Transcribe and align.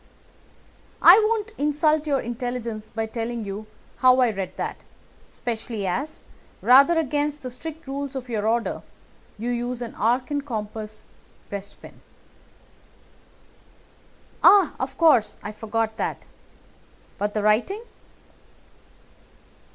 "I 1.03 1.19
won't 1.19 1.51
insult 1.59 2.07
your 2.07 2.21
intelligence 2.21 2.89
by 2.89 3.05
telling 3.05 3.45
you 3.45 3.67
how 3.97 4.19
I 4.19 4.31
read 4.31 4.57
that, 4.57 4.77
especially 5.27 5.85
as, 5.85 6.23
rather 6.59 6.97
against 6.97 7.43
the 7.43 7.51
strict 7.51 7.85
rules 7.85 8.15
of 8.15 8.27
your 8.27 8.47
order, 8.47 8.81
you 9.37 9.51
use 9.51 9.79
an 9.79 9.93
arc 9.93 10.31
and 10.31 10.43
compass 10.43 11.05
breastpin." 11.51 12.01
"Ah, 14.43 14.73
of 14.79 14.97
course, 14.97 15.35
I 15.43 15.51
forgot 15.51 15.97
that. 15.97 16.25
But 17.19 17.35
the 17.35 17.43
writing?" 17.43 17.83